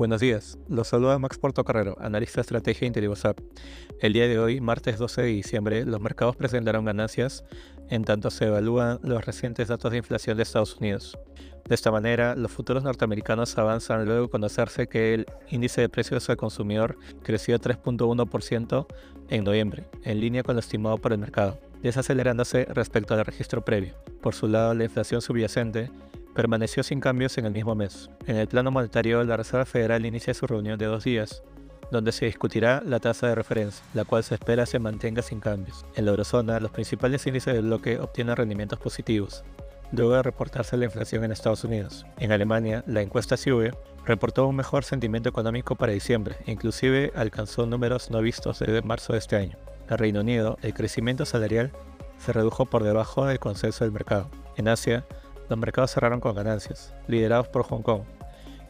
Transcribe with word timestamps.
Buenos 0.00 0.22
días, 0.22 0.58
los 0.66 0.88
saluda 0.88 1.18
Max 1.18 1.36
Portocarrero, 1.36 1.94
analista 2.00 2.36
de 2.36 2.40
estrategia 2.40 2.86
IntelliWhatsApp. 2.86 3.38
El 4.00 4.14
día 4.14 4.26
de 4.28 4.38
hoy, 4.38 4.58
martes 4.58 4.96
12 4.96 5.20
de 5.20 5.28
diciembre, 5.28 5.84
los 5.84 6.00
mercados 6.00 6.36
presentaron 6.36 6.86
ganancias 6.86 7.44
en 7.90 8.04
tanto 8.04 8.30
se 8.30 8.46
evalúan 8.46 8.98
los 9.02 9.22
recientes 9.26 9.68
datos 9.68 9.92
de 9.92 9.98
inflación 9.98 10.38
de 10.38 10.44
Estados 10.44 10.76
Unidos. 10.76 11.18
De 11.68 11.74
esta 11.74 11.90
manera, 11.90 12.34
los 12.34 12.50
futuros 12.50 12.82
norteamericanos 12.82 13.58
avanzan 13.58 14.06
luego 14.06 14.22
de 14.22 14.30
conocerse 14.30 14.86
que 14.86 15.12
el 15.12 15.26
índice 15.50 15.82
de 15.82 15.90
precios 15.90 16.30
al 16.30 16.38
consumidor 16.38 16.96
creció 17.22 17.58
3.1% 17.58 18.86
en 19.28 19.44
noviembre, 19.44 19.84
en 20.04 20.18
línea 20.18 20.42
con 20.42 20.54
lo 20.56 20.60
estimado 20.60 20.96
por 20.96 21.12
el 21.12 21.18
mercado, 21.18 21.58
desacelerándose 21.82 22.64
respecto 22.70 23.12
al 23.12 23.26
registro 23.26 23.66
previo. 23.66 23.96
Por 24.22 24.34
su 24.34 24.48
lado, 24.48 24.72
la 24.72 24.84
inflación 24.84 25.20
subyacente 25.20 25.90
permaneció 26.40 26.82
sin 26.82 27.00
cambios 27.00 27.36
en 27.36 27.44
el 27.44 27.52
mismo 27.52 27.74
mes. 27.74 28.08
En 28.26 28.36
el 28.36 28.48
plano 28.48 28.70
monetario, 28.70 29.22
la 29.24 29.36
Reserva 29.36 29.66
Federal 29.66 30.06
inicia 30.06 30.32
su 30.32 30.46
reunión 30.46 30.78
de 30.78 30.86
dos 30.86 31.04
días, 31.04 31.42
donde 31.90 32.12
se 32.12 32.24
discutirá 32.24 32.82
la 32.82 32.98
tasa 32.98 33.28
de 33.28 33.34
referencia, 33.34 33.84
la 33.92 34.06
cual 34.06 34.24
se 34.24 34.36
espera 34.36 34.64
se 34.64 34.78
mantenga 34.78 35.20
sin 35.20 35.38
cambios. 35.38 35.84
En 35.96 36.06
la 36.06 36.12
eurozona, 36.12 36.58
los 36.58 36.70
principales 36.70 37.26
índices 37.26 37.52
del 37.52 37.66
bloque 37.66 37.98
obtienen 37.98 38.36
rendimientos 38.36 38.78
positivos, 38.78 39.44
luego 39.92 40.14
de 40.14 40.22
reportarse 40.22 40.78
la 40.78 40.86
inflación 40.86 41.24
en 41.24 41.32
Estados 41.32 41.62
Unidos. 41.62 42.06
En 42.18 42.32
Alemania, 42.32 42.84
la 42.86 43.02
encuesta 43.02 43.36
CIUE 43.36 43.72
reportó 44.06 44.46
un 44.46 44.56
mejor 44.56 44.84
sentimiento 44.84 45.28
económico 45.28 45.74
para 45.76 45.92
diciembre, 45.92 46.36
inclusive 46.46 47.12
alcanzó 47.14 47.66
números 47.66 48.10
no 48.10 48.22
vistos 48.22 48.60
desde 48.60 48.80
marzo 48.80 49.12
de 49.12 49.18
este 49.18 49.36
año. 49.36 49.58
En 49.90 49.98
Reino 49.98 50.20
Unido, 50.20 50.56
el 50.62 50.72
crecimiento 50.72 51.26
salarial 51.26 51.70
se 52.16 52.32
redujo 52.32 52.64
por 52.64 52.82
debajo 52.82 53.26
del 53.26 53.38
consenso 53.38 53.84
del 53.84 53.92
mercado. 53.92 54.30
En 54.56 54.68
Asia, 54.68 55.04
los 55.50 55.58
mercados 55.58 55.90
cerraron 55.90 56.20
con 56.20 56.34
ganancias, 56.34 56.94
liderados 57.08 57.48
por 57.48 57.64
Hong 57.64 57.82
Kong. 57.82 58.02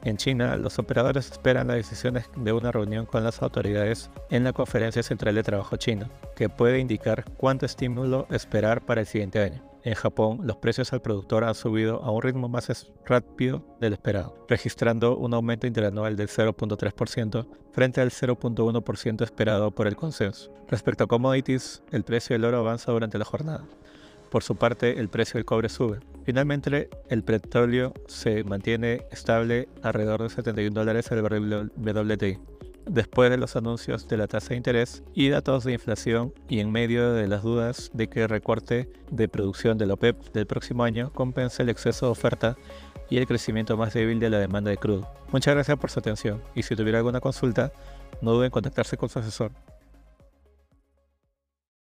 En 0.03 0.17
China, 0.17 0.57
los 0.57 0.79
operadores 0.79 1.31
esperan 1.31 1.67
las 1.69 1.77
decisiones 1.77 2.25
de 2.35 2.53
una 2.53 2.73
reunión 2.73 3.05
con 3.05 3.23
las 3.23 3.43
autoridades 3.43 4.11
en 4.31 4.45
la 4.45 4.55
Conferencia 4.55 5.03
Central 5.03 5.35
de 5.35 5.43
Trabajo 5.43 5.77
China, 5.77 6.11
que 6.35 6.49
puede 6.49 6.79
indicar 6.79 7.27
cuánto 7.37 7.67
estímulo 7.67 8.27
esperar 8.31 8.81
para 8.87 9.03
el 9.03 9.07
siguiente 9.07 9.41
año. 9.41 9.63
En 9.83 9.95
Japón, 9.95 10.41
los 10.45 10.57
precios 10.57 10.93
al 10.93 11.03
productor 11.03 11.45
han 11.45 11.55
subido 11.55 12.03
a 12.03 12.11
un 12.11 12.23
ritmo 12.23 12.49
más 12.49 12.91
rápido 13.05 13.63
del 13.79 13.93
esperado, 13.93 14.47
registrando 14.49 15.17
un 15.17 15.35
aumento 15.35 15.67
interanual 15.67 16.17
del 16.17 16.29
0.3% 16.29 17.47
frente 17.73 18.01
al 18.01 18.11
0.1% 18.11 19.23
esperado 19.23 19.71
por 19.71 19.87
el 19.87 19.97
consenso. 19.97 20.51
Respecto 20.69 21.05
a 21.05 21.09
commodities, 21.09 21.83
el 21.93 22.05
precio 22.05 22.35
del 22.35 22.45
oro 22.45 22.59
avanza 22.59 22.93
durante 22.93 23.19
la 23.19 23.25
jornada. 23.25 23.65
Por 24.31 24.43
su 24.43 24.57
parte, 24.57 24.99
el 25.01 25.09
precio 25.09 25.39
del 25.39 25.45
cobre 25.45 25.69
sube. 25.69 25.99
Finalmente, 26.25 26.89
el 27.09 27.25
petróleo 27.25 27.93
se 28.07 28.45
mantiene 28.45 29.03
estable 29.11 29.69
alrededor 29.83 30.23
de 30.23 30.29
71 30.29 30.79
dólares 30.79 31.11
el 31.11 31.23
barril 31.23 31.73
WTI. 31.77 32.39
Después 32.87 33.31
de 33.31 33.37
los 33.37 33.57
anuncios 33.57 34.09
de 34.09 34.17
la 34.17 34.27
tasa 34.27 34.51
de 34.51 34.57
interés 34.57 35.03
y 35.15 35.29
datos 35.29 35.65
de 35.65 35.73
inflación 35.73 36.33
y 36.49 36.61
en 36.61 36.73
medio 36.73 37.13
de 37.13 37.29
las 37.29 37.43
dudas 37.43 37.91
de 37.93 38.09
que 38.09 38.23
el 38.23 38.29
recorte 38.29 38.89
de 39.11 39.29
producción 39.29 39.79
de 39.79 39.87
la 39.87 39.95
OPEP 39.95 40.33
del 40.33 40.47
próximo 40.47 40.85
año 40.85 41.13
compense 41.13 41.63
el 41.63 41.69
exceso 41.69 42.07
de 42.07 42.13
oferta 42.13 42.57
y 43.09 43.19
el 43.19 43.27
crecimiento 43.27 43.77
más 43.77 43.93
débil 43.93 44.19
de 44.19 44.31
la 44.31 44.39
demanda 44.39 44.71
de 44.71 44.77
crudo. 44.77 45.09
Muchas 45.31 45.55
gracias 45.55 45.79
por 45.79 45.91
su 45.91 45.99
atención 45.99 46.43
y 46.55 46.63
si 46.63 46.75
tuviera 46.75 46.99
alguna 46.99 47.21
consulta, 47.21 47.73
no 48.23 48.33
duden 48.33 48.47
en 48.47 48.51
contactarse 48.53 48.97
con 48.97 49.09
su 49.09 49.19
asesor. 49.19 49.53